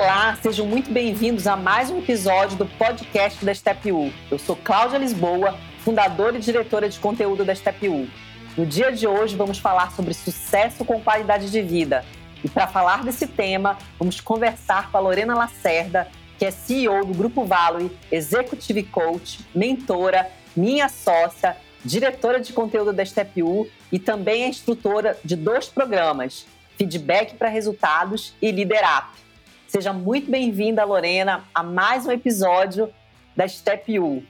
[0.00, 4.10] Olá, sejam muito bem-vindos a mais um episódio do podcast da StepU.
[4.30, 8.08] Eu sou Cláudia Lisboa, fundadora e diretora de conteúdo da StepU.
[8.56, 12.02] No dia de hoje vamos falar sobre sucesso com qualidade de vida.
[12.42, 16.08] E para falar desse tema, vamos conversar com a Lorena Lacerda,
[16.38, 23.04] que é CEO do Grupo Value, Executive Coach, mentora, minha sócia, diretora de conteúdo da
[23.04, 26.46] StepU e também é instrutora de dois programas,
[26.78, 29.29] Feedback para Resultados e Leader Up.
[29.70, 32.92] Seja muito bem-vinda, Lorena, a mais um episódio
[33.36, 34.20] da Step U.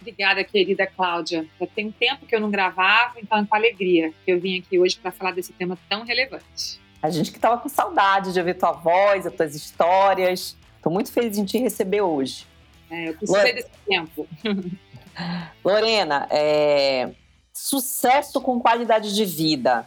[0.00, 1.48] Obrigada, querida Cláudia.
[1.60, 4.60] Já tem um tempo que eu não gravava, então é com alegria que eu vim
[4.60, 6.80] aqui hoje para falar desse tema tão relevante.
[7.02, 10.56] A gente que estava com saudade de ouvir tua voz, as tuas histórias.
[10.76, 12.46] Estou muito feliz em te receber hoje.
[12.88, 13.52] É, eu precisei Lore...
[13.52, 14.28] desse tempo.
[15.64, 17.10] Lorena, é...
[17.52, 19.84] sucesso com qualidade de vida.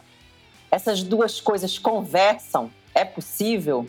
[0.70, 2.70] Essas duas coisas conversam?
[2.94, 3.88] É possível?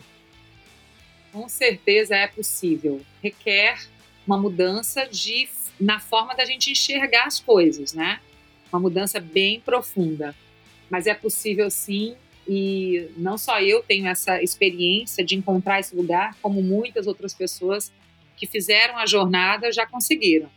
[1.36, 3.02] Com certeza é possível.
[3.22, 3.78] Requer
[4.26, 5.46] uma mudança de,
[5.78, 8.20] na forma da gente enxergar as coisas, né?
[8.72, 10.34] Uma mudança bem profunda.
[10.88, 12.16] Mas é possível sim,
[12.48, 17.92] e não só eu tenho essa experiência de encontrar esse lugar, como muitas outras pessoas
[18.34, 20.48] que fizeram a jornada já conseguiram.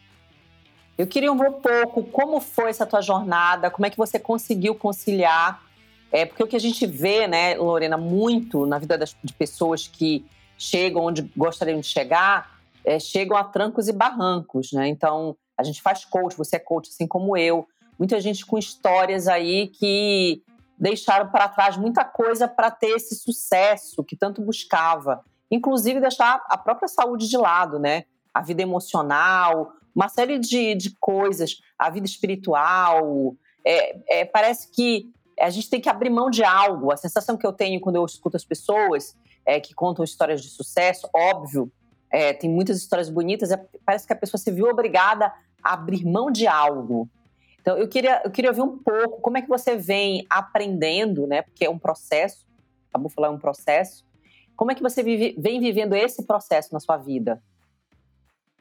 [0.98, 5.62] Eu queria um pouco como foi essa tua jornada, como é que você conseguiu conciliar,
[6.10, 9.86] é, porque o que a gente vê, né, Lorena, muito na vida das, de pessoas
[9.86, 10.24] que
[10.60, 14.90] chegam onde gostariam de chegar, é, chegam a trancos e barrancos, né?
[14.90, 17.66] Então, a gente faz coach, você é coach assim como eu.
[17.98, 20.44] Muita gente com histórias aí que
[20.78, 25.24] deixaram para trás muita coisa para ter esse sucesso que tanto buscava.
[25.50, 28.04] Inclusive deixar a própria saúde de lado, né?
[28.34, 33.36] A vida emocional, uma série de, de coisas, a vida espiritual.
[33.66, 35.10] É, é, parece que
[35.40, 36.92] a gente tem que abrir mão de algo.
[36.92, 39.16] A sensação que eu tenho quando eu escuto as pessoas
[39.50, 41.72] é, que contam histórias de sucesso, óbvio,
[42.12, 45.34] é, tem muitas histórias bonitas, é, parece que a pessoa se viu obrigada
[45.64, 47.10] a abrir mão de algo.
[47.60, 51.42] Então, eu queria, eu queria ouvir um pouco como é que você vem aprendendo, né?
[51.42, 52.46] Porque é um processo,
[52.96, 54.06] de falar, é um processo.
[54.56, 57.42] Como é que você vive, vem vivendo esse processo na sua vida?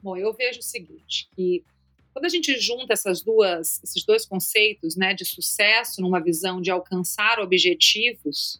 [0.01, 1.63] Bom, eu vejo o seguinte, que
[2.11, 6.71] quando a gente junta essas duas, esses dois conceitos, né, de sucesso numa visão de
[6.71, 8.59] alcançar objetivos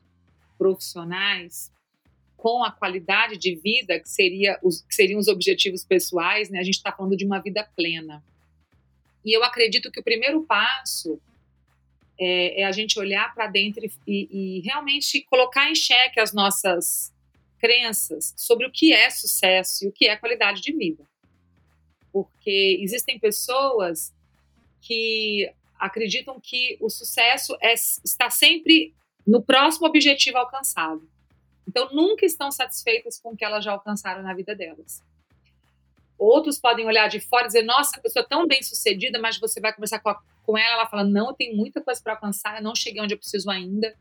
[0.58, 1.72] profissionais,
[2.40, 6.64] com a qualidade de vida, que, seria os, que seriam os objetivos pessoais, né, a
[6.64, 8.24] gente está falando de uma vida plena.
[9.26, 11.22] E eu acredito que o primeiro passo
[12.18, 17.14] é, é a gente olhar para dentro e, e, realmente colocar em xeque as nossas
[17.60, 21.04] crenças sobre o que é sucesso e o que é qualidade de vida.
[22.12, 24.14] Porque existem pessoas
[24.82, 28.94] que acreditam que o sucesso é, está sempre
[29.28, 31.06] no próximo objetivo alcançado.
[31.69, 35.03] Então, nunca estão satisfeitas com o que elas já alcançaram na vida delas.
[36.18, 39.40] Outros podem olhar de fora e dizer: Nossa, a pessoa é tão bem sucedida, mas
[39.40, 42.13] você vai conversar com, a, com ela, ela fala: Não, eu tenho muita coisa para
[42.13, 43.96] alcançar, eu não cheguei onde eu preciso ainda.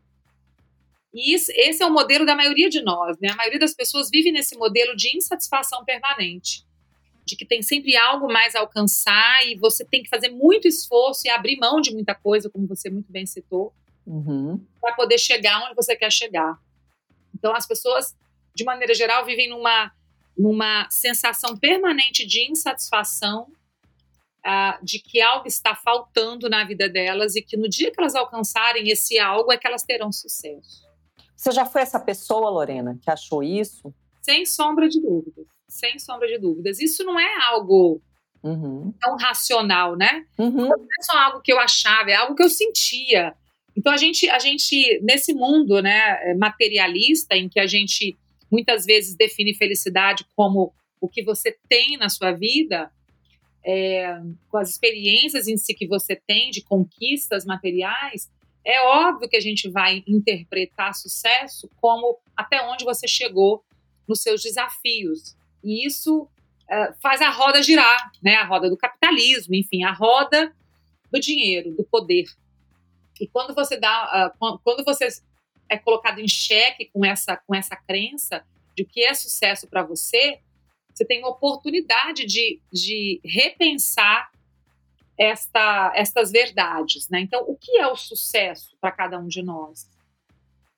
[1.12, 3.28] E isso, esse é o modelo da maioria de nós, né?
[3.30, 6.64] A maioria das pessoas vive nesse modelo de insatisfação permanente,
[7.24, 11.26] de que tem sempre algo mais a alcançar e você tem que fazer muito esforço
[11.26, 13.74] e abrir mão de muita coisa, como você muito bem citou,
[14.06, 14.58] uhum.
[14.80, 16.58] para poder chegar onde você quer chegar.
[17.38, 18.16] Então, as pessoas,
[18.54, 19.92] de maneira geral, vivem numa,
[20.36, 23.48] numa sensação permanente de insatisfação,
[24.44, 28.14] uh, de que algo está faltando na vida delas e que no dia que elas
[28.14, 30.86] alcançarem esse algo é que elas terão sucesso.
[31.36, 33.94] Você já foi essa pessoa, Lorena, que achou isso?
[34.20, 35.46] Sem sombra de dúvidas.
[35.68, 36.80] Sem sombra de dúvidas.
[36.80, 38.02] Isso não é algo
[38.42, 38.92] uhum.
[39.00, 40.26] tão racional, né?
[40.36, 40.68] Uhum.
[40.68, 43.34] Não é só algo que eu achava, é algo que eu sentia.
[43.78, 48.18] Então a gente, a gente nesse mundo, né, materialista em que a gente
[48.50, 52.90] muitas vezes define felicidade como o que você tem na sua vida,
[53.64, 58.28] é, com as experiências em si que você tem de conquistas materiais,
[58.64, 63.62] é óbvio que a gente vai interpretar sucesso como até onde você chegou
[64.08, 65.36] nos seus desafios.
[65.62, 68.34] E isso uh, faz a roda girar, né?
[68.34, 70.52] A roda do capitalismo, enfim, a roda
[71.12, 72.24] do dinheiro, do poder.
[73.20, 75.08] E quando você dá, uh, quando você
[75.68, 78.44] é colocado em xeque com essa, com essa crença
[78.76, 80.40] de o que é sucesso para você,
[80.94, 84.30] você tem uma oportunidade de, de repensar
[85.18, 87.08] esta, estas verdades.
[87.08, 87.20] Né?
[87.20, 89.88] Então, o que é o sucesso para cada um de nós?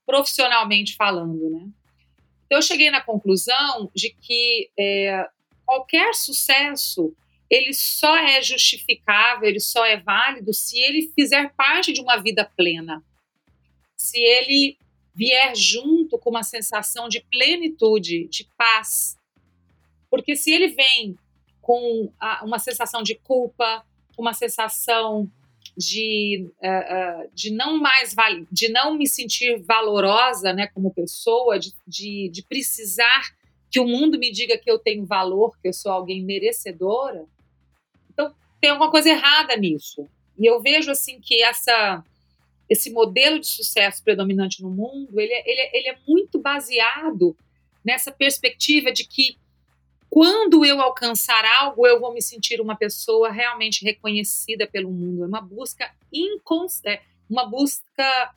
[0.05, 1.69] Profissionalmente falando, né?
[2.47, 5.29] Então, eu cheguei na conclusão de que é,
[5.65, 7.15] qualquer sucesso
[7.51, 12.49] ele só é justificável, ele só é válido se ele fizer parte de uma vida
[12.57, 13.03] plena.
[13.97, 14.79] Se ele
[15.13, 19.19] vier junto com uma sensação de plenitude, de paz.
[20.09, 21.19] Porque se ele vem
[21.61, 22.13] com
[22.43, 23.85] uma sensação de culpa,
[24.17, 25.31] uma sensação
[25.77, 28.15] de, uh, uh, de não mais
[28.51, 33.35] de não me sentir valorosa né, como pessoa, de, de, de precisar
[33.71, 37.25] que o mundo me diga que eu tenho valor, que eu sou alguém merecedora,
[38.61, 40.09] tem alguma coisa errada nisso.
[40.39, 42.05] E eu vejo assim que essa
[42.69, 47.37] esse modelo de sucesso predominante no mundo, ele, é, ele, é, ele é muito baseado
[47.85, 49.37] nessa perspectiva de que
[50.09, 55.25] quando eu alcançar algo, eu vou me sentir uma pessoa realmente reconhecida pelo mundo.
[55.25, 56.87] É uma busca inconst...
[56.87, 58.35] É, uma busca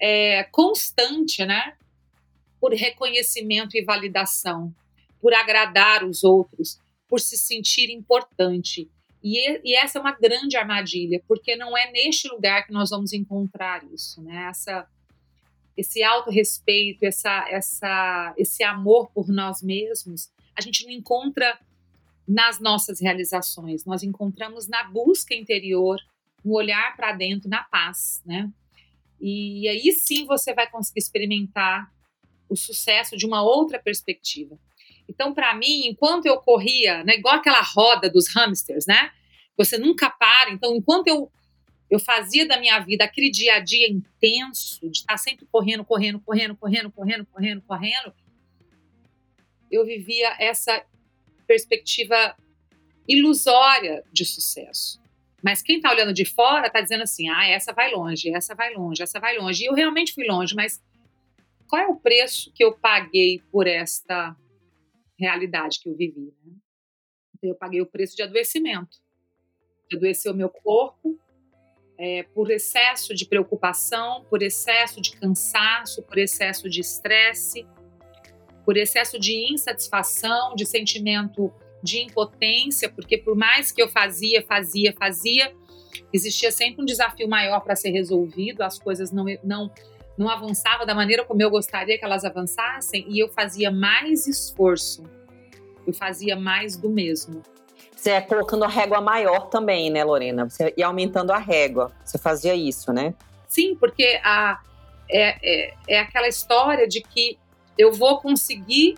[0.00, 1.76] é, constante, né?
[2.60, 4.74] Por reconhecimento e validação,
[5.20, 8.90] por agradar os outros, por se sentir importante.
[9.22, 13.12] E, e essa é uma grande armadilha, porque não é neste lugar que nós vamos
[13.12, 14.48] encontrar isso, né?
[14.50, 14.86] Essa,
[15.76, 21.58] esse autorrespeito, essa, essa, esse amor por nós mesmos a gente não encontra
[22.26, 25.98] nas nossas realizações, nós encontramos na busca interior,
[26.44, 28.50] no olhar para dentro, na paz, né?
[29.20, 31.92] E aí sim você vai conseguir experimentar
[32.48, 34.58] o sucesso de uma outra perspectiva.
[35.08, 39.10] Então, para mim, enquanto eu corria, né, igual aquela roda dos hamsters, né?
[39.56, 40.50] Você nunca para.
[40.50, 41.30] Então, enquanto eu
[41.92, 46.18] eu fazia da minha vida aquele dia a dia intenso, de estar sempre correndo, correndo,
[46.20, 48.14] correndo, correndo, correndo, correndo, correndo,
[49.70, 50.82] eu vivia essa
[51.46, 52.34] perspectiva
[53.06, 55.02] ilusória de sucesso.
[55.42, 58.72] Mas quem está olhando de fora está dizendo assim: ah, essa vai longe, essa vai
[58.72, 59.62] longe, essa vai longe.
[59.62, 60.80] E eu realmente fui longe, mas
[61.68, 64.34] qual é o preço que eu paguei por esta
[65.28, 66.34] realidade que eu vivi?
[66.44, 66.52] Né?
[67.36, 68.98] Então, eu paguei o preço de adoecimento.
[69.92, 71.18] O meu corpo
[71.98, 77.66] é, por excesso de preocupação, por excesso de cansaço, por excesso de estresse
[78.64, 81.52] por excesso de insatisfação, de sentimento
[81.82, 85.52] de impotência, porque por mais que eu fazia, fazia, fazia,
[86.12, 89.70] existia sempre um desafio maior para ser resolvido, as coisas não, não,
[90.16, 95.02] não avançavam da maneira como eu gostaria que elas avançassem, e eu fazia mais esforço,
[95.86, 97.42] eu fazia mais do mesmo.
[97.94, 100.48] Você é colocando a régua maior também, né, Lorena?
[100.48, 101.92] Você ia aumentando a régua.
[102.04, 103.14] Você fazia isso, né?
[103.46, 104.60] Sim, porque a,
[105.08, 107.38] é, é, é aquela história de que
[107.78, 108.96] eu vou conseguir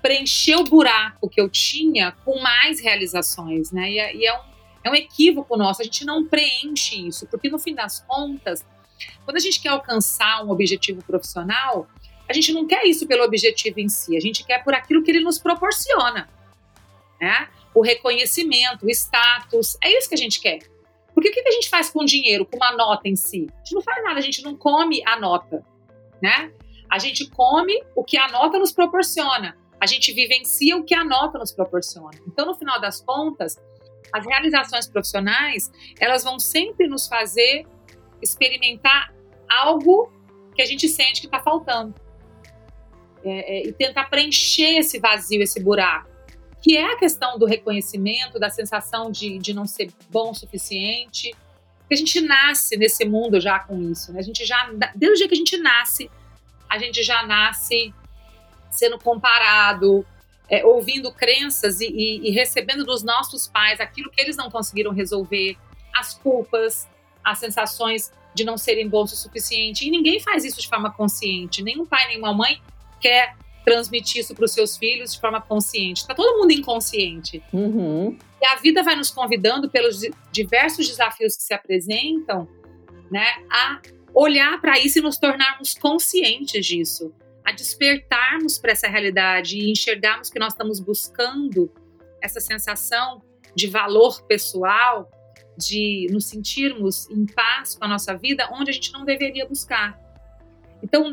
[0.00, 3.90] preencher o buraco que eu tinha com mais realizações, né?
[3.90, 4.42] E, é, e é, um,
[4.84, 8.64] é um equívoco nosso, a gente não preenche isso, porque no fim das contas,
[9.24, 11.88] quando a gente quer alcançar um objetivo profissional,
[12.28, 15.10] a gente não quer isso pelo objetivo em si, a gente quer por aquilo que
[15.10, 16.28] ele nos proporciona,
[17.20, 17.48] né?
[17.74, 20.60] O reconhecimento, o status, é isso que a gente quer.
[21.12, 23.46] Porque o que a gente faz com o dinheiro, com uma nota em si?
[23.52, 25.64] A gente não faz nada, a gente não come a nota,
[26.20, 26.52] né?
[26.90, 29.56] A gente come o que a nota nos proporciona.
[29.80, 32.18] A gente vivencia o que a nota nos proporciona.
[32.26, 33.56] Então, no final das contas,
[34.12, 35.70] as realizações profissionais,
[36.00, 37.66] elas vão sempre nos fazer
[38.24, 39.14] experimentar
[39.48, 40.12] algo
[40.54, 41.94] que a gente sente que está faltando.
[43.22, 46.10] É, é, e tentar preencher esse vazio, esse buraco.
[46.60, 51.34] Que é a questão do reconhecimento, da sensação de, de não ser bom o suficiente.
[51.78, 54.12] Porque a gente nasce nesse mundo já com isso.
[54.12, 54.20] Né?
[54.20, 56.10] A gente já, desde o dia que a gente nasce,
[56.68, 57.94] a gente já nasce
[58.70, 60.04] sendo comparado,
[60.48, 64.92] é, ouvindo crenças e, e, e, recebendo dos nossos pais aquilo que eles não conseguiram
[64.92, 65.56] resolver,
[65.94, 66.88] as culpas,
[67.24, 69.86] as sensações de não serem bons o suficiente.
[69.86, 71.62] E ninguém faz isso de forma consciente.
[71.62, 72.60] Nenhum pai, nenhuma mãe
[73.00, 76.02] quer transmitir isso para os seus filhos de forma consciente.
[76.02, 77.42] Está todo mundo inconsciente.
[77.52, 78.16] Uhum.
[78.40, 80.00] E a vida vai nos convidando, pelos
[80.30, 82.46] diversos desafios que se apresentam,
[83.10, 83.80] né, a
[84.12, 87.12] olhar para isso e nos tornarmos conscientes disso,
[87.44, 91.72] a despertarmos para essa realidade e enxergarmos que nós estamos buscando
[92.22, 93.22] essa sensação
[93.54, 95.10] de valor pessoal,
[95.56, 99.98] de nos sentirmos em paz com a nossa vida, onde a gente não deveria buscar.
[100.82, 101.10] Então,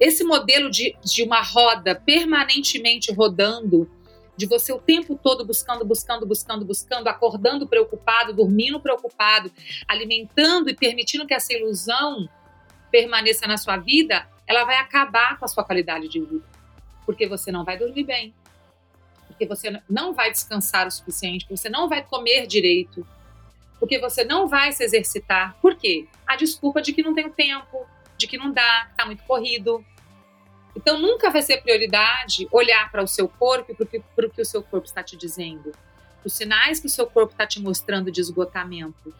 [0.00, 3.88] esse modelo de, de uma roda permanentemente rodando,
[4.36, 9.52] de você o tempo todo buscando, buscando, buscando, buscando, acordando preocupado, dormindo preocupado,
[9.86, 12.28] alimentando e permitindo que essa ilusão
[12.90, 16.44] permaneça na sua vida, ela vai acabar com a sua qualidade de vida.
[17.04, 18.34] Porque você não vai dormir bem,
[19.28, 23.06] porque você não vai descansar o suficiente, porque você não vai comer direito,
[23.78, 25.56] porque você não vai se exercitar.
[25.60, 26.06] Por quê?
[26.26, 29.84] A desculpa de que não tem tempo, de que não dá, que está muito corrido.
[30.76, 34.44] Então nunca vai ser prioridade olhar para o seu corpo e para o que o
[34.44, 35.72] seu corpo está te dizendo,
[36.24, 39.14] os sinais que o seu corpo está te mostrando de esgotamento.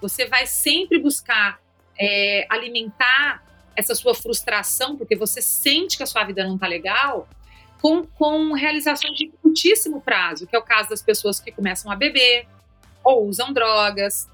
[0.00, 1.60] Você vai sempre buscar
[1.98, 3.42] é, alimentar
[3.74, 7.28] essa sua frustração, porque você sente que a sua vida não está legal,
[7.80, 11.96] com, com realizações de curtíssimo prazo, que é o caso das pessoas que começam a
[11.96, 12.46] beber,
[13.04, 14.28] ou usam drogas,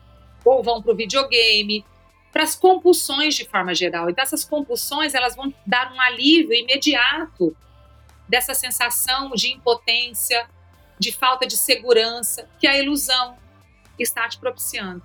[0.45, 1.85] ou vão para o videogame,
[2.33, 4.09] para as compulsões de forma geral.
[4.09, 7.57] Então, essas compulsões elas vão dar um alívio imediato
[8.29, 10.49] dessa sensação de impotência,
[10.99, 13.37] de falta de segurança que a ilusão
[13.99, 15.03] está te propiciando.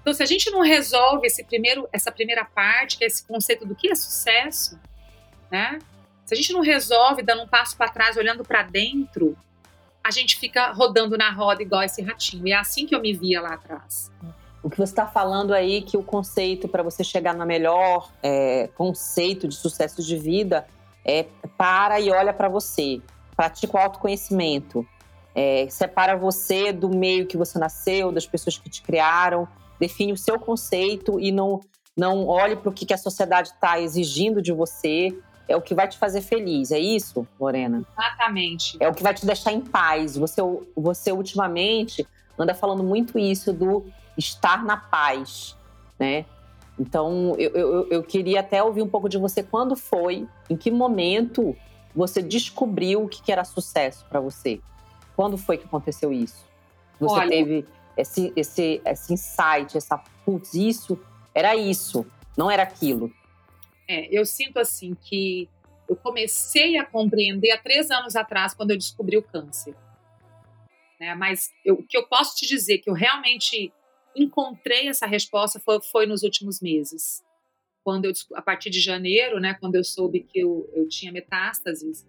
[0.00, 3.66] Então, se a gente não resolve esse primeiro, essa primeira parte, que é esse conceito
[3.66, 4.78] do que é sucesso,
[5.50, 5.78] né?
[6.24, 9.36] Se a gente não resolve dando um passo para trás, olhando para dentro,
[10.08, 12.48] a gente fica rodando na roda igual esse ratinho.
[12.48, 14.10] E é assim que eu me via lá atrás.
[14.62, 18.68] O que você está falando aí, que o conceito para você chegar no melhor é,
[18.74, 20.66] conceito de sucesso de vida
[21.04, 21.26] é
[21.58, 23.02] para e olha para você.
[23.36, 24.86] Pratica o autoconhecimento.
[25.34, 29.46] É, separa você do meio que você nasceu, das pessoas que te criaram
[29.78, 31.60] define o seu conceito e não,
[31.96, 35.16] não olhe para o que, que a sociedade está exigindo de você.
[35.48, 37.82] É o que vai te fazer feliz, é isso, Lorena?
[37.98, 38.76] Exatamente.
[38.78, 40.16] É o que vai te deixar em paz.
[40.16, 40.42] Você,
[40.76, 42.06] você ultimamente
[42.38, 43.86] anda falando muito isso do
[44.16, 45.56] estar na paz,
[45.98, 46.26] né?
[46.78, 49.42] Então, eu, eu, eu queria até ouvir um pouco de você.
[49.42, 51.56] Quando foi, em que momento
[51.94, 54.60] você descobriu o que era sucesso para você?
[55.16, 56.46] Quando foi que aconteceu isso?
[57.00, 60.98] Você Olha, teve esse, esse, esse insight, essa, putz, isso
[61.34, 63.12] era isso, não era aquilo.
[63.88, 65.48] É, eu sinto assim que
[65.88, 69.74] eu comecei a compreender há três anos atrás, quando eu descobri o câncer.
[71.00, 71.14] Né?
[71.14, 73.72] Mas eu, o que eu posso te dizer que eu realmente
[74.14, 77.24] encontrei essa resposta foi, foi nos últimos meses.
[77.82, 82.06] Quando eu, a partir de janeiro, né, quando eu soube que eu, eu tinha metástases,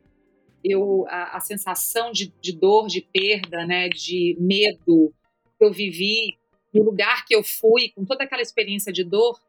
[0.61, 5.13] eu, a, a sensação de, de, dor, de perda, né, de medo,
[5.57, 6.37] que eu vivi,
[6.73, 9.39] no lugar que eu fui, com toda aquela experiência de dor,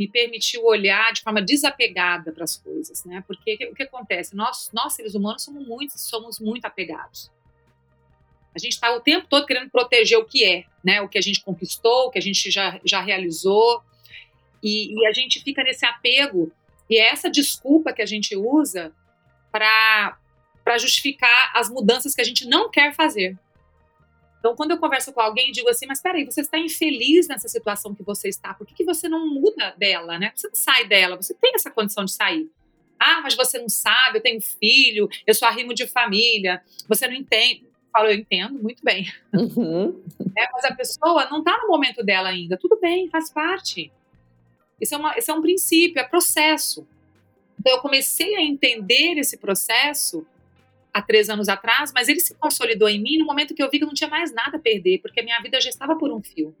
[0.00, 3.22] me permitiu olhar de forma desapegada para as coisas, né?
[3.26, 4.34] Porque o que acontece?
[4.34, 7.30] Nós, nós seres humanos somos muito, somos muito apegados.
[8.54, 11.02] A gente está o tempo todo querendo proteger o que é, né?
[11.02, 13.82] O que a gente conquistou, o que a gente já, já realizou,
[14.62, 16.50] e, e a gente fica nesse apego.
[16.88, 18.94] E é essa desculpa que a gente usa
[19.52, 20.16] para
[20.78, 23.38] justificar as mudanças que a gente não quer fazer.
[24.40, 27.94] Então, quando eu converso com alguém, digo assim, mas peraí, você está infeliz nessa situação
[27.94, 30.32] que você está, por que, que você não muda dela, né?
[30.34, 32.50] Você não sai dela, você tem essa condição de sair.
[32.98, 37.14] Ah, mas você não sabe, eu tenho filho, eu sou arrimo de família, você não
[37.14, 37.64] entende.
[37.64, 39.06] Eu falo, eu entendo, muito bem.
[39.32, 40.02] Uhum.
[40.36, 42.56] É, mas a pessoa não está no momento dela ainda.
[42.56, 43.92] Tudo bem, faz parte.
[44.80, 46.86] Isso é, uma, isso é um princípio, é processo.
[47.58, 50.24] Então, eu comecei a entender esse processo
[50.92, 53.78] há três anos atrás, mas ele se consolidou em mim no momento que eu vi
[53.78, 56.12] que eu não tinha mais nada a perder, porque a minha vida já estava por
[56.12, 56.54] um fio.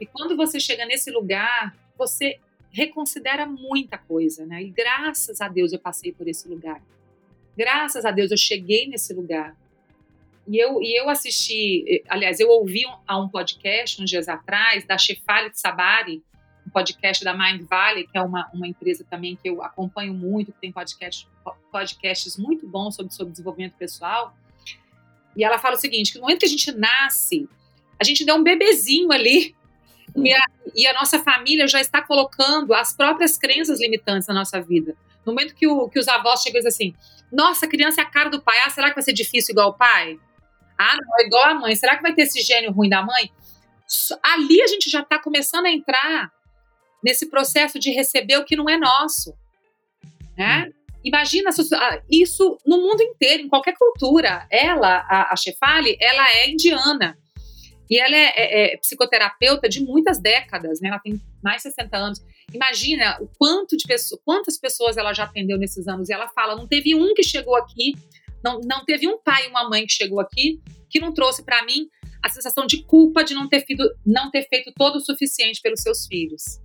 [0.00, 2.38] E quando você chega nesse lugar, você
[2.70, 4.62] reconsidera muita coisa, né?
[4.62, 6.82] E graças a Deus eu passei por esse lugar.
[7.56, 9.56] Graças a Deus eu cheguei nesse lugar.
[10.46, 14.84] E eu, e eu assisti, aliás, eu ouvi um, a um podcast uns dias atrás
[14.84, 16.22] da Shefali Sabari,
[16.66, 20.52] um podcast da Mind Valley, que é uma, uma empresa também que eu acompanho muito,
[20.52, 21.28] que tem podcast,
[21.70, 24.36] podcasts muito bons sobre, sobre desenvolvimento pessoal.
[25.36, 27.48] E ela fala o seguinte: que no momento que a gente nasce,
[28.00, 29.54] a gente deu um bebezinho ali.
[30.14, 34.60] E a, e a nossa família já está colocando as próprias crenças limitantes na nossa
[34.60, 34.96] vida.
[35.26, 38.04] No momento que, o, que os avós chegam e dizem assim: nossa, a criança é
[38.04, 40.18] a cara do pai, ah, será que vai ser difícil igual o pai?
[40.78, 43.30] Ah, não, é igual a mãe, será que vai ter esse gênio ruim da mãe?
[44.22, 46.32] Ali a gente já está começando a entrar
[47.02, 49.34] nesse processo de receber o que não é nosso.
[50.36, 50.66] Né?
[50.68, 50.76] Hum.
[51.04, 51.50] Imagina
[52.10, 54.46] isso no mundo inteiro, em qualquer cultura.
[54.50, 57.16] Ela, a, a Shefali, ela é indiana.
[57.88, 60.88] E ela é, é, é, psicoterapeuta de muitas décadas, né?
[60.88, 62.24] Ela tem mais de 60 anos.
[62.52, 66.08] Imagina o quanto de pessoas, quantas pessoas ela já atendeu nesses anos.
[66.08, 67.94] E ela fala: não teve um que chegou aqui,
[68.42, 70.60] não, não teve um pai e uma mãe que chegou aqui
[70.90, 71.88] que não trouxe para mim
[72.22, 75.80] a sensação de culpa de não ter, feito, não ter feito todo o suficiente pelos
[75.80, 76.60] seus filhos.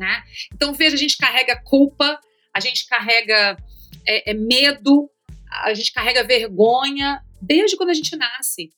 [0.00, 0.22] Né?
[0.54, 2.18] Então, veja, a gente carrega culpa,
[2.56, 3.54] a gente carrega
[4.08, 5.10] é, é medo,
[5.62, 8.72] a gente carrega vergonha desde quando a gente nasce.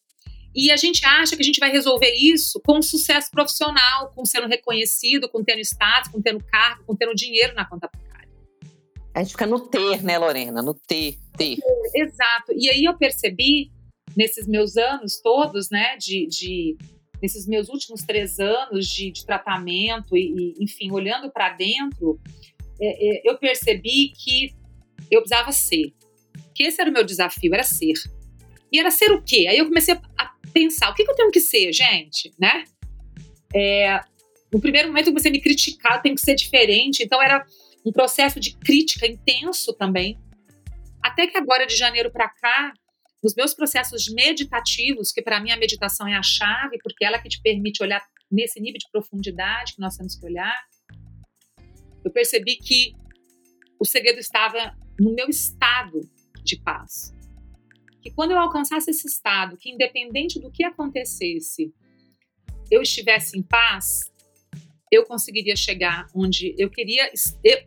[0.52, 4.48] E a gente acha que a gente vai resolver isso com sucesso profissional, com sendo
[4.48, 8.28] reconhecido, com tendo status, com tendo cargo, com tendo dinheiro na conta bancária.
[9.14, 10.60] A gente fica no ter, né, Lorena?
[10.60, 11.56] No ter, ter.
[11.94, 12.52] Exato.
[12.56, 13.70] E aí eu percebi,
[14.16, 16.76] nesses meus anos todos, né, de, de
[17.22, 22.20] nesses meus últimos três anos de, de tratamento e, e, enfim, olhando para dentro,
[22.80, 24.52] é, é, eu percebi que
[25.10, 25.94] eu precisava ser.
[26.54, 27.94] Que esse era o meu desafio, era ser.
[28.72, 29.46] E era ser o quê?
[29.48, 32.64] Aí eu comecei a pensar, o que, que eu tenho que ser, gente, né?
[33.54, 34.00] É,
[34.52, 37.46] no primeiro momento eu comecei a me criticar, tenho que ser diferente, então era
[37.84, 40.18] um processo de crítica intenso também.
[41.02, 42.72] Até que agora, de janeiro para cá,
[43.22, 47.18] nos meus processos meditativos, que para mim a meditação é a chave, porque é ela
[47.18, 50.60] que te permite olhar nesse nível de profundidade que nós temos que olhar,
[52.04, 52.94] eu percebi que
[53.78, 56.00] o segredo estava no meu estado
[56.42, 57.12] de paz
[58.02, 61.72] que quando eu alcançasse esse estado, que independente do que acontecesse,
[62.70, 64.12] eu estivesse em paz,
[64.90, 67.10] eu conseguiria chegar onde eu queria,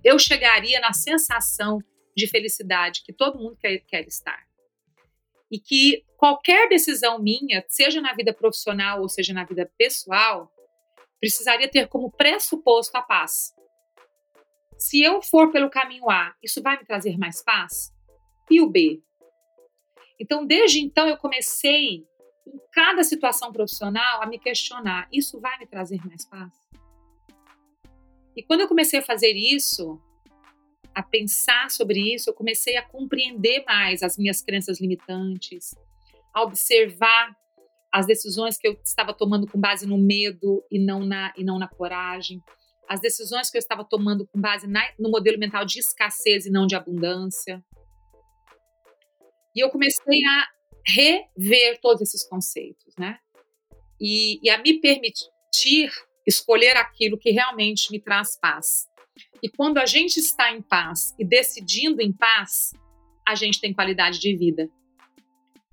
[0.03, 1.79] eu, chegaria na sensação
[2.15, 4.45] de felicidade que todo mundo quer, quer estar.
[5.55, 10.51] E que qualquer decisão minha, seja na vida profissional ou seja na vida pessoal,
[11.17, 13.53] precisaria ter como pressuposto a paz.
[14.77, 17.93] Se eu for pelo caminho A, isso vai me trazer mais paz?
[18.51, 19.01] E o B?
[20.19, 22.05] Então, desde então, eu comecei,
[22.45, 26.51] em cada situação profissional, a me questionar: isso vai me trazer mais paz?
[28.35, 30.01] E quando eu comecei a fazer isso,
[30.95, 35.75] a pensar sobre isso, eu comecei a compreender mais as minhas crenças limitantes,
[36.33, 37.35] a observar
[37.91, 41.59] as decisões que eu estava tomando com base no medo e não na, e não
[41.59, 42.41] na coragem,
[42.87, 46.51] as decisões que eu estava tomando com base na, no modelo mental de escassez e
[46.51, 47.63] não de abundância.
[49.55, 50.47] E eu comecei a
[50.87, 53.17] rever todos esses conceitos, né?
[53.99, 55.91] E, e a me permitir
[56.27, 58.87] escolher aquilo que realmente me traz paz.
[59.41, 62.73] E quando a gente está em paz e decidindo em paz,
[63.27, 64.69] a gente tem qualidade de vida.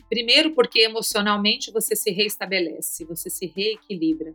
[0.09, 4.35] Primeiro, porque emocionalmente você se reestabelece, você se reequilibra.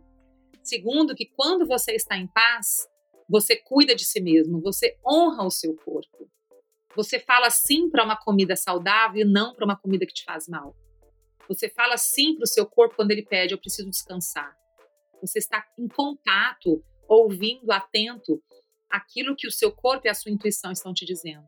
[0.62, 2.88] Segundo, que quando você está em paz,
[3.28, 6.28] você cuida de si mesmo, você honra o seu corpo.
[6.96, 10.48] Você fala sim para uma comida saudável e não para uma comida que te faz
[10.48, 10.74] mal.
[11.48, 14.56] Você fala sim para o seu corpo quando ele pede, eu preciso descansar.
[15.20, 18.42] Você está em contato, ouvindo, atento
[18.90, 21.46] aquilo que o seu corpo e a sua intuição estão te dizendo.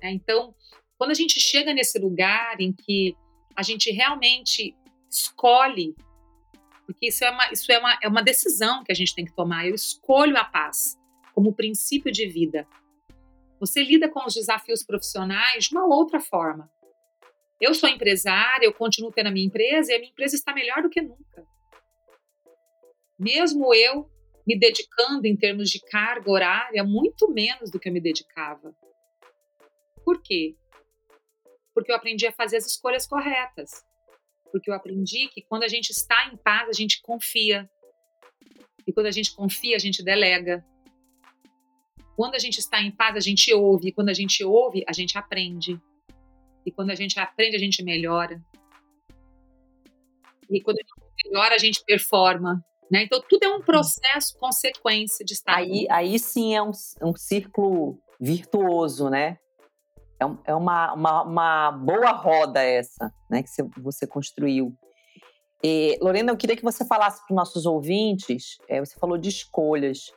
[0.00, 0.54] É, então,
[0.96, 3.16] quando a gente chega nesse lugar em que
[3.54, 4.74] a gente realmente
[5.10, 5.94] escolhe,
[6.86, 9.34] porque isso é uma, isso é uma, é uma decisão que a gente tem que
[9.34, 10.98] tomar, eu escolho a paz
[11.34, 12.66] como princípio de vida.
[13.58, 16.70] Você lida com os desafios profissionais de uma outra forma.
[17.60, 20.82] Eu sou empresária, eu continuo tendo a minha empresa e a minha empresa está melhor
[20.82, 21.46] do que nunca.
[23.18, 24.10] Mesmo eu
[24.46, 28.74] me dedicando em termos de carga horária muito menos do que eu me dedicava.
[30.04, 30.56] Por quê?
[31.74, 33.70] Porque eu aprendi a fazer as escolhas corretas.
[34.50, 37.70] Porque eu aprendi que quando a gente está em paz, a gente confia.
[38.86, 40.64] E quando a gente confia, a gente delega.
[42.16, 43.88] Quando a gente está em paz, a gente ouve.
[43.88, 45.80] E quando a gente ouve, a gente aprende.
[46.66, 48.42] E quando a gente aprende, a gente melhora.
[50.50, 52.64] E quando a gente melhora, a gente performa.
[52.90, 53.04] Né?
[53.04, 55.56] Então, tudo é um processo, consequência de estar.
[55.56, 56.72] Aí, aí sim é um,
[57.02, 59.38] um círculo virtuoso, né?
[60.20, 63.42] É, é uma, uma, uma, boa roda essa, né?
[63.42, 64.74] Que você construiu.
[65.62, 68.56] E, Lorena, eu queria que você falasse para os nossos ouvintes.
[68.68, 70.12] É, você falou de escolhas.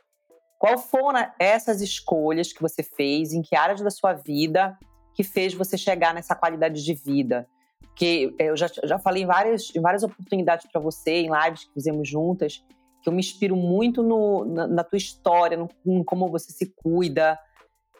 [0.58, 3.32] Qual foram essas escolhas que você fez?
[3.32, 4.76] Em que áreas da sua vida
[5.14, 7.46] que fez você chegar nessa qualidade de vida?
[7.94, 11.64] Porque eh, eu já, já falei em várias, em várias oportunidades para você, em lives
[11.64, 12.64] que fizemos juntas,
[13.02, 16.74] que eu me inspiro muito no, na, na, tua história, no, em como você se
[16.74, 17.38] cuida.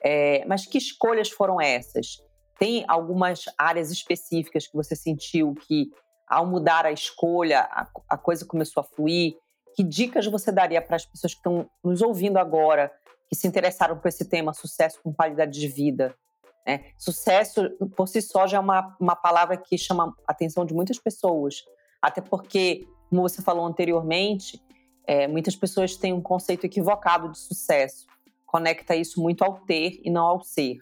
[0.03, 2.19] É, mas que escolhas foram essas?
[2.59, 5.91] Tem algumas áreas específicas que você sentiu que,
[6.29, 9.37] ao mudar a escolha, a, a coisa começou a fluir?
[9.75, 12.93] que dicas você daria para as pessoas que estão nos ouvindo agora,
[13.29, 16.15] que se interessaram por esse tema, sucesso com qualidade de vida?
[16.67, 16.87] Né?
[16.97, 20.99] Sucesso, por si só, já é uma, uma palavra que chama a atenção de muitas
[20.99, 21.65] pessoas.
[22.01, 24.63] Até porque, como você falou anteriormente,
[25.07, 28.07] é, muitas pessoas têm um conceito equivocado de sucesso.
[28.47, 30.79] Conecta isso muito ao ter e não ao ser.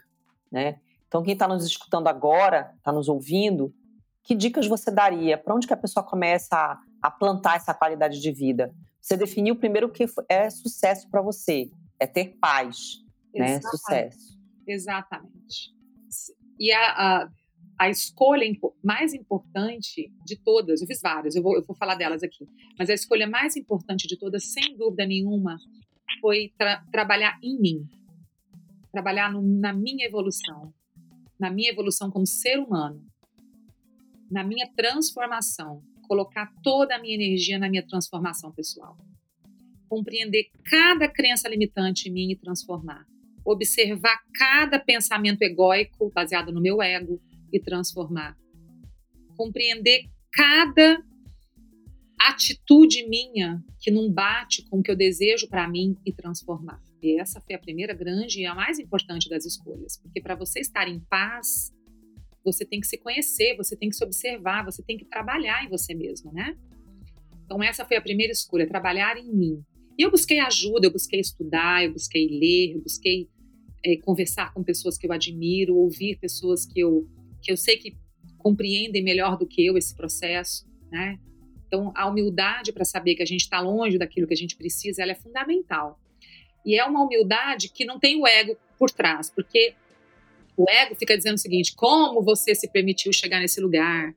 [0.51, 0.79] Né?
[1.09, 3.75] Então, quem está nos escutando agora, está nos ouvindo,
[4.23, 5.37] que dicas você daria?
[5.37, 8.73] Para onde que a pessoa começa a, a, plantar essa qualidade de vida?
[9.01, 13.03] Você definiu primeiro o que é sucesso para você, é ter paz,
[13.35, 13.61] né?
[13.61, 14.42] Sucesso.
[14.73, 15.75] Exatamente.
[16.59, 17.31] E a, a,
[17.79, 18.47] a escolha
[18.83, 22.47] mais importante de todas, eu fiz várias, eu vou, eu vou falar delas aqui,
[22.79, 25.59] mas a escolha mais importante de todas, sem dúvida nenhuma,
[26.21, 27.89] foi tra trabalhar em mim,
[28.93, 30.73] trabalhar no, na minha evolução,
[31.39, 33.05] na minha evolução como ser humano,
[34.31, 38.97] na minha transformação, colocar toda a minha energia na minha transformação pessoal.
[39.89, 43.07] Compreender cada crença limitante em mim e transformar.
[43.45, 47.21] Observar cada pensamento egóico baseado no meu ego
[47.53, 48.37] e transformar.
[49.37, 51.03] Compreender cada
[52.21, 56.81] atitude minha que não bate com o que eu desejo para mim e transformar.
[57.03, 60.61] E essa foi a primeira grande e a mais importante das escolhas, porque para você
[60.61, 61.73] estar em paz,
[62.45, 65.69] você tem que se conhecer, você tem que se observar, você tem que trabalhar em
[65.69, 66.57] você mesmo, né?
[67.45, 69.65] Então essa foi a primeira escolha, trabalhar em mim.
[69.99, 73.29] E eu busquei ajuda, eu busquei estudar, eu busquei ler, eu busquei
[73.85, 77.09] é, conversar com pessoas que eu admiro, ouvir pessoas que eu
[77.43, 77.97] que eu sei que
[78.39, 81.19] compreendem melhor do que eu esse processo, né?
[81.67, 85.03] Então, a humildade para saber que a gente está longe daquilo que a gente precisa,
[85.03, 85.99] ela é fundamental.
[86.65, 89.75] E é uma humildade que não tem o ego por trás, porque
[90.57, 94.15] o ego fica dizendo o seguinte: como você se permitiu chegar nesse lugar?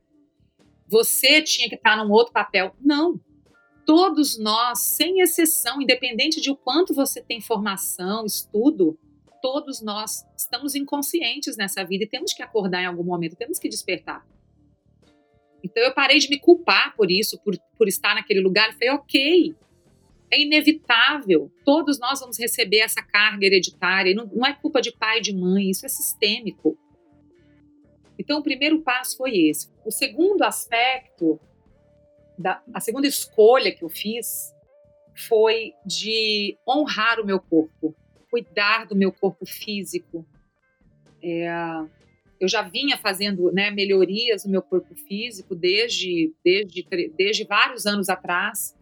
[0.88, 2.74] Você tinha que estar num outro papel.
[2.80, 3.20] Não.
[3.84, 8.98] Todos nós, sem exceção, independente de o quanto você tem formação, estudo,
[9.46, 13.68] todos nós estamos inconscientes nessa vida e temos que acordar em algum momento, temos que
[13.68, 14.26] despertar.
[15.62, 18.70] Então eu parei de me culpar por isso, por, por estar naquele lugar.
[18.70, 19.54] Eu falei, ok,
[20.32, 21.48] é inevitável.
[21.64, 24.12] Todos nós vamos receber essa carga hereditária.
[24.16, 26.76] Não, não é culpa de pai e de mãe, isso é sistêmico.
[28.18, 29.70] Então o primeiro passo foi esse.
[29.84, 31.38] O segundo aspecto,
[32.36, 34.52] da, a segunda escolha que eu fiz
[35.28, 37.94] foi de honrar o meu corpo,
[38.30, 40.26] cuidar do meu corpo físico.
[41.22, 41.48] É,
[42.40, 46.86] eu já vinha fazendo né, melhorias no meu corpo físico desde, desde,
[47.16, 48.76] desde vários anos atrás.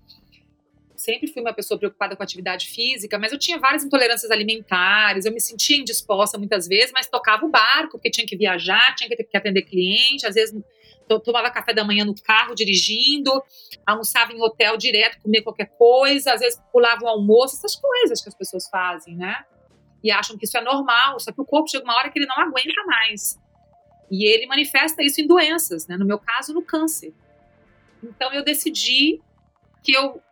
[0.96, 5.32] Sempre fui uma pessoa preocupada com atividade física, mas eu tinha várias intolerâncias alimentares, eu
[5.32, 9.36] me sentia indisposta muitas vezes, mas tocava o barco, porque tinha que viajar, tinha que
[9.36, 10.54] atender cliente, às vezes
[11.24, 13.30] tomava café da manhã no carro dirigindo,
[13.86, 18.28] almoçava em hotel direto, comia qualquer coisa, às vezes pulava o almoço, essas coisas que
[18.28, 19.44] as pessoas fazem, né?
[20.02, 22.26] E acham que isso é normal, só que o corpo chega uma hora que ele
[22.26, 23.38] não aguenta mais.
[24.10, 25.96] E ele manifesta isso em doenças, né?
[25.96, 27.12] no meu caso, no câncer.
[28.02, 29.20] Então eu decidi
[29.82, 30.22] que eu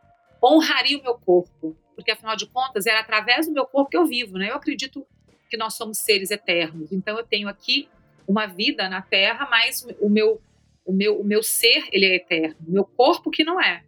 [0.42, 4.04] honraria o meu corpo, porque afinal de contas era através do meu corpo que eu
[4.04, 4.50] vivo, né?
[4.50, 5.06] Eu acredito
[5.48, 6.92] que nós somos seres eternos.
[6.92, 7.88] Então eu tenho aqui
[8.26, 10.40] uma vida na Terra, mas o meu
[10.84, 13.84] o meu o meu ser ele é eterno, o meu corpo que não é.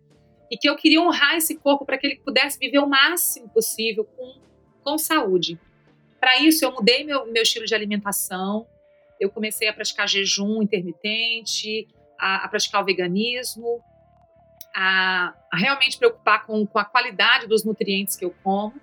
[0.50, 4.04] E que eu queria honrar esse corpo para que ele pudesse viver o máximo possível
[4.04, 4.34] com
[4.82, 5.58] com saúde.
[6.20, 8.66] Para isso eu mudei meu meu estilo de alimentação,
[9.20, 13.82] eu comecei a praticar jejum intermitente, a, a praticar o veganismo,
[14.74, 18.74] a, a, realmente preocupar com, com a qualidade dos nutrientes que eu como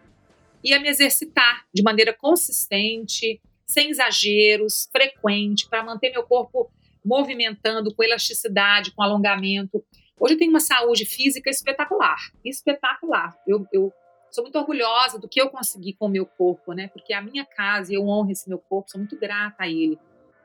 [0.63, 6.71] e a me exercitar de maneira consistente, sem exageros, frequente, para manter meu corpo
[7.03, 9.83] movimentando com elasticidade, com alongamento.
[10.19, 13.35] Hoje eu tenho uma saúde física espetacular, espetacular.
[13.47, 13.91] Eu, eu
[14.29, 16.87] sou muito orgulhosa do que eu consegui com o meu corpo, né?
[16.89, 19.97] Porque a minha casa, eu honro esse meu corpo, sou muito grata a ele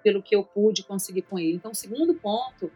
[0.02, 1.54] pelo que eu pude conseguir com ele.
[1.54, 2.70] Então, o segundo ponto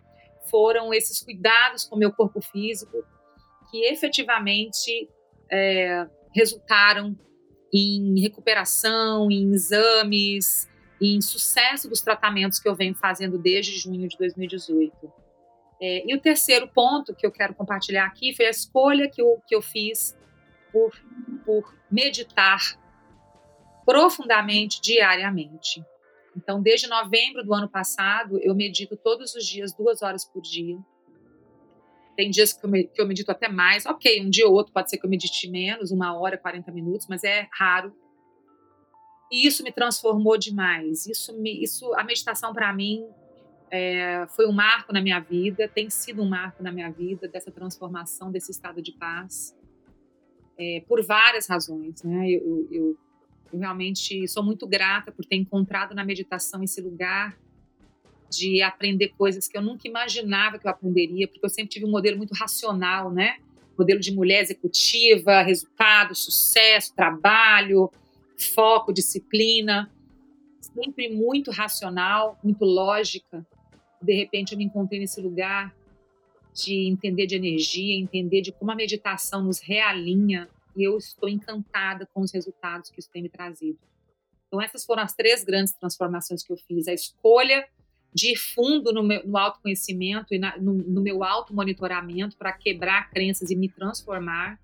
[0.51, 3.05] foram esses cuidados com o meu corpo físico
[3.71, 5.09] que efetivamente
[5.51, 7.17] é, resultaram
[7.73, 10.69] em recuperação, em exames,
[11.01, 15.13] em sucesso dos tratamentos que eu venho fazendo desde junho de 2018.
[15.81, 19.41] É, e o terceiro ponto que eu quero compartilhar aqui foi a escolha que eu,
[19.47, 20.17] que eu fiz
[20.71, 20.93] por,
[21.45, 22.61] por meditar
[23.85, 25.83] profundamente diariamente.
[26.37, 30.79] Então, desde novembro do ano passado, eu medito todos os dias, duas horas por dia.
[32.15, 33.87] Tem dias que eu, que eu medito até mais.
[33.87, 37.07] Ok, um dia ou outro pode ser que eu medite menos, uma hora, 40 minutos,
[37.09, 37.93] mas é raro.
[39.31, 41.07] E isso me transformou demais.
[41.07, 43.07] Isso, me, isso a meditação para mim
[43.71, 47.51] é, foi um marco na minha vida, tem sido um marco na minha vida dessa
[47.51, 49.57] transformação, desse estado de paz,
[50.59, 52.03] é, por várias razões.
[52.03, 52.31] Né?
[52.31, 52.99] Eu, eu,
[53.53, 57.39] eu realmente sou muito grata por ter encontrado na meditação esse lugar
[58.29, 61.91] de aprender coisas que eu nunca imaginava que eu aprenderia, porque eu sempre tive um
[61.91, 63.39] modelo muito racional, né?
[63.77, 67.91] Modelo de mulher executiva, resultado, sucesso, trabalho,
[68.43, 69.91] foco, disciplina,
[70.61, 73.47] sempre muito racional, muito lógica.
[74.01, 75.75] De repente eu me encontrei nesse lugar
[76.55, 82.07] de entender de energia, entender de como a meditação nos realinha e eu estou encantada
[82.13, 83.79] com os resultados que isso tem me trazido.
[84.47, 86.89] Então, essas foram as três grandes transformações que eu fiz.
[86.89, 87.67] A escolha
[88.13, 93.51] de fundo no, meu, no autoconhecimento e na, no, no meu auto-monitoramento para quebrar crenças
[93.51, 94.59] e me transformar.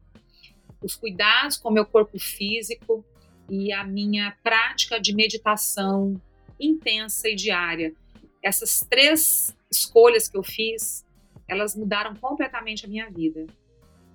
[0.82, 3.04] Os cuidados com o meu corpo físico
[3.48, 6.20] e a minha prática de meditação
[6.58, 7.94] intensa e diária.
[8.42, 11.04] Essas três escolhas que eu fiz,
[11.48, 13.46] elas mudaram completamente a minha vida.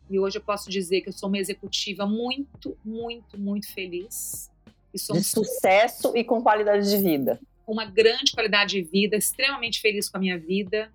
[0.09, 4.51] E hoje eu posso dizer que eu sou uma executiva muito, muito, muito feliz.
[4.93, 7.39] de sucesso e com qualidade de vida.
[7.65, 10.91] Uma grande qualidade de vida, extremamente feliz com a minha vida.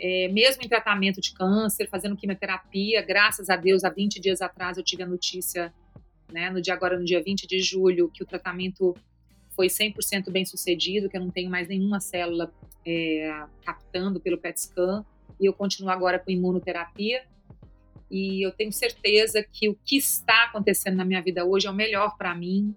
[0.00, 4.78] É, mesmo em tratamento de câncer, fazendo quimioterapia, graças a Deus, há 20 dias atrás
[4.78, 5.74] eu tive a notícia,
[6.32, 8.96] né, no dia agora, no dia 20 de julho, que o tratamento
[9.50, 12.52] foi 100% bem sucedido, que eu não tenho mais nenhuma célula
[12.86, 15.04] é, captando pelo PET scan,
[15.40, 17.22] e eu continuo agora com imunoterapia
[18.10, 21.74] e eu tenho certeza que o que está acontecendo na minha vida hoje é o
[21.74, 22.74] melhor para mim.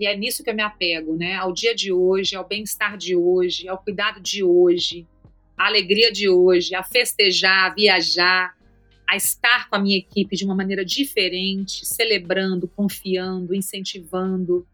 [0.00, 1.34] E é nisso que eu me apego, né?
[1.34, 5.06] Ao dia de hoje, ao bem-estar de hoje, ao cuidado de hoje,
[5.56, 8.56] à alegria de hoje, a festejar, a viajar,
[9.08, 14.66] a estar com a minha equipe de uma maneira diferente, celebrando, confiando, incentivando,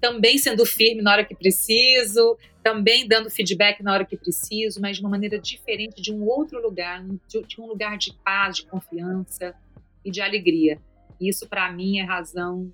[0.00, 4.96] também sendo firme na hora que preciso, também dando feedback na hora que preciso, mas
[4.96, 9.54] de uma maneira diferente, de um outro lugar, de um lugar de paz, de confiança
[10.04, 10.80] e de alegria.
[11.20, 12.72] Isso, para mim, é razão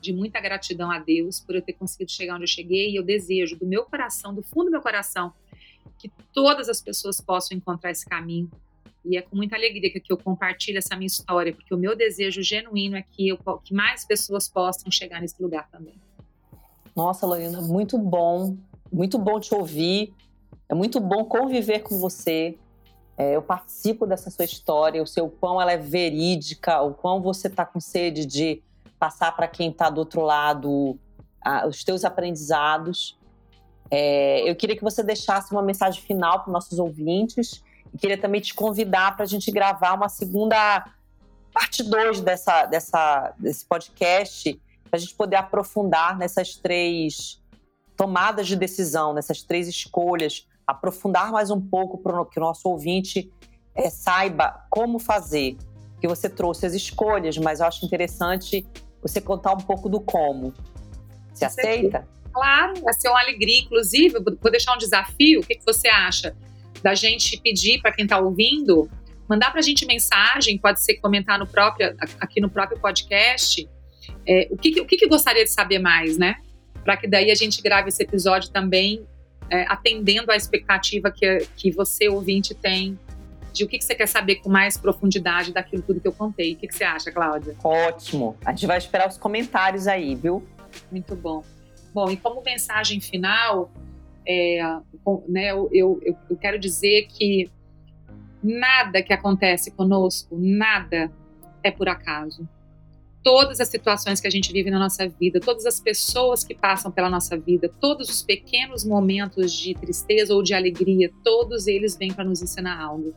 [0.00, 3.02] de muita gratidão a Deus por eu ter conseguido chegar onde eu cheguei e eu
[3.02, 5.32] desejo do meu coração, do fundo do meu coração,
[5.98, 8.50] que todas as pessoas possam encontrar esse caminho.
[9.04, 12.42] E é com muita alegria que eu compartilho essa minha história, porque o meu desejo
[12.42, 15.94] genuíno é que, eu, que mais pessoas possam chegar nesse lugar também.
[16.94, 18.56] Nossa, Lorena, muito bom
[18.92, 20.12] muito bom te ouvir,
[20.68, 22.58] é muito bom conviver com você.
[23.16, 27.48] É, eu participo dessa sua história, o seu quão ela é verídica, o quão você
[27.48, 28.62] está com sede de
[28.98, 30.98] passar para quem está do outro lado
[31.44, 33.18] a, os teus aprendizados.
[33.90, 37.62] É, eu queria que você deixasse uma mensagem final para nossos ouvintes
[37.98, 40.86] queria também te convidar para a gente gravar uma segunda
[41.52, 47.40] parte 2 dessa, dessa, desse podcast, para a gente poder aprofundar nessas três
[47.96, 53.30] tomadas de decisão, nessas três escolhas, aprofundar mais um pouco para que o nosso ouvinte
[53.74, 55.56] é, saiba como fazer.
[56.00, 58.66] Que você trouxe as escolhas, mas eu acho interessante
[59.02, 60.54] você contar um pouco do como.
[61.34, 62.08] Você aceita?
[62.32, 63.60] Claro, vai ser uma alegria.
[63.60, 65.40] Inclusive, vou deixar um desafio.
[65.40, 66.34] O que, que você acha
[66.82, 68.90] da gente pedir para quem está ouvindo,
[69.28, 73.68] mandar para a gente mensagem, pode ser comentar no próprio, aqui no próprio podcast,
[74.26, 76.36] é, o, que, o que, que gostaria de saber mais, né?
[76.84, 79.06] para que daí a gente grave esse episódio também
[79.48, 82.98] é, atendendo à expectativa que, que você, ouvinte, tem
[83.52, 86.54] de o que, que você quer saber com mais profundidade daquilo tudo que eu contei.
[86.54, 87.56] O que, que você acha, Cláudia?
[87.64, 88.36] Ótimo.
[88.44, 90.46] A gente vai esperar os comentários aí, viu?
[90.90, 91.42] Muito bom.
[91.92, 93.72] Bom, e como mensagem final,
[94.30, 94.80] é,
[95.28, 97.50] né, eu, eu, eu quero dizer que
[98.42, 101.10] nada que acontece conosco, nada
[101.62, 102.48] é por acaso
[103.22, 106.90] todas as situações que a gente vive na nossa vida, todas as pessoas que passam
[106.90, 112.12] pela nossa vida, todos os pequenos momentos de tristeza ou de alegria, todos eles vêm
[112.12, 113.14] para nos ensinar algo.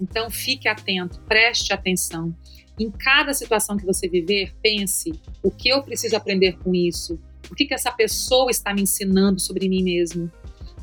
[0.00, 2.34] Então fique atento, preste atenção.
[2.78, 7.20] Em cada situação que você viver, pense: o que eu preciso aprender com isso?
[7.50, 10.30] O que, que essa pessoa está me ensinando sobre mim mesmo?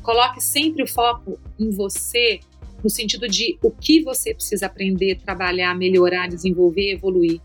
[0.02, 2.40] Coloque sempre o foco em você,
[2.82, 7.40] no sentido de o que você precisa aprender, trabalhar, melhorar, desenvolver, evoluir.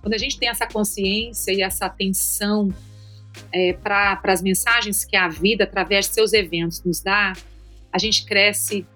[0.00, 2.72] Quando a gente tem essa consciência e essa atenção
[3.52, 7.34] é, para as mensagens que a vida, através de seus eventos, nos dá,
[7.92, 8.86] a gente cresce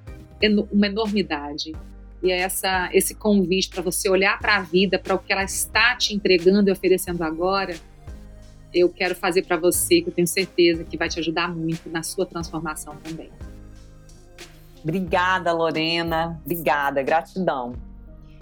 [0.70, 1.72] uma enormidade.
[2.22, 5.44] E é essa, esse convite para você olhar para a vida, para o que ela
[5.44, 7.74] está te entregando e oferecendo agora,
[8.72, 12.02] eu quero fazer para você, que eu tenho certeza que vai te ajudar muito na
[12.02, 13.30] sua transformação também.
[14.82, 16.40] Obrigada, Lorena.
[16.44, 17.74] Obrigada, gratidão.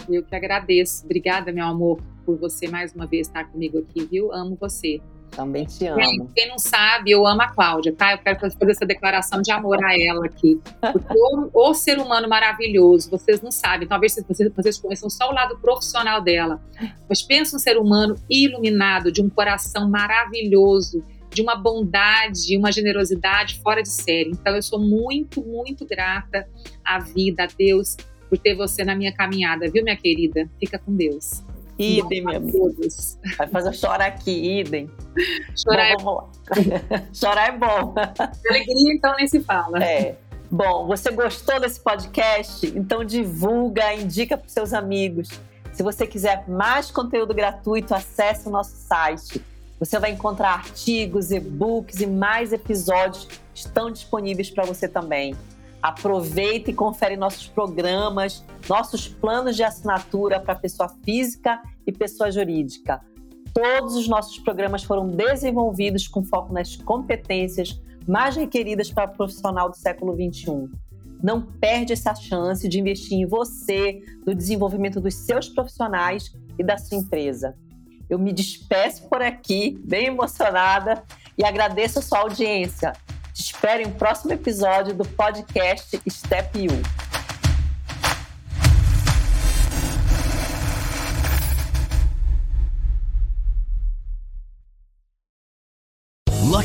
[0.08, 1.04] Eu que agradeço.
[1.04, 4.32] Obrigada, meu amor, por você mais uma vez estar comigo aqui, viu?
[4.32, 5.00] Amo você.
[5.30, 5.96] Também te amo.
[5.96, 8.12] Quem, quem, não sabe, eu amo a Cláudia, tá?
[8.12, 10.60] Eu quero fazer essa declaração de amor a ela aqui.
[10.92, 15.32] Porque o, o ser humano maravilhoso, vocês não sabem, talvez vocês, vocês conheçam só o
[15.34, 16.60] lado profissional dela.
[17.08, 23.60] Mas pensa um ser humano iluminado, de um coração maravilhoso, de uma bondade, uma generosidade
[23.60, 24.30] fora de série.
[24.30, 26.48] Então eu sou muito, muito grata
[26.84, 27.96] à vida, a Deus,
[28.28, 30.48] por ter você na minha caminhada, viu, minha querida?
[30.58, 31.44] Fica com Deus.
[31.82, 32.72] Idem, meu amigo.
[33.38, 34.90] Vai fazer chorar aqui, idem.
[35.56, 37.94] Chorar bom, é Chorar é bom.
[38.48, 39.82] Alegria, então, nem se fala.
[39.82, 40.16] É.
[40.50, 42.66] Bom, você gostou desse podcast?
[42.76, 45.28] Então divulga, indica para seus amigos.
[45.72, 49.40] Se você quiser mais conteúdo gratuito, acesse o nosso site
[49.78, 55.34] Você vai encontrar artigos, e-books e mais episódios que estão disponíveis para você também.
[55.82, 63.00] Aproveita e confere nossos programas, nossos planos de assinatura para pessoa física e pessoa jurídica.
[63.54, 69.70] Todos os nossos programas foram desenvolvidos com foco nas competências mais requeridas para o profissional
[69.70, 70.68] do século XXI.
[71.22, 76.78] Não perde essa chance de investir em você, no desenvolvimento dos seus profissionais e da
[76.78, 77.56] sua empresa.
[78.08, 81.04] Eu me despeço por aqui, bem emocionada,
[81.38, 82.92] e agradeço a sua audiência.
[83.32, 87.09] Te espero em um próximo episódio do podcast Step You.